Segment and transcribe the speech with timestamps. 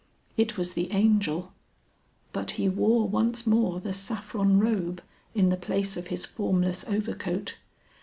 [0.35, 1.53] It was the Angel.
[2.33, 5.03] But he wore once more the saffron robe
[5.35, 7.57] in the place of his formless overcoat.